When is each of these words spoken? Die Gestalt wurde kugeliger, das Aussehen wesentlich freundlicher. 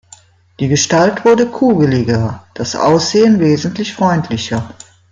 Die 0.59 0.67
Gestalt 0.67 1.25
wurde 1.25 1.45
kugeliger, 1.45 2.47
das 2.55 2.75
Aussehen 2.75 3.39
wesentlich 3.39 3.93
freundlicher. 3.93 4.73